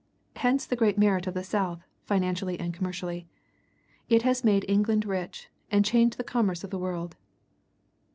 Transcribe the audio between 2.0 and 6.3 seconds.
financially and commercially. It has made England rich, and changed the